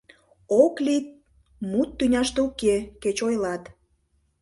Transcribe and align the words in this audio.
«Ок 0.63 0.75
лий» 0.85 1.03
мут 1.71 1.89
тӱняште 1.97 2.39
уке,— 2.47 2.75
кеч 3.01 3.17
ойлат. 3.27 3.63